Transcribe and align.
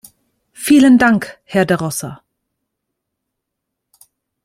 Vielen 0.55 0.97
Dank, 0.97 1.37
Herr 1.43 1.67
De 1.67 1.77
Rossa. 1.77 2.23